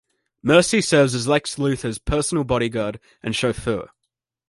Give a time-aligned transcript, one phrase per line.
[0.41, 3.91] Mercy serves as Lex Luthor's personal bodyguard and chauffeur.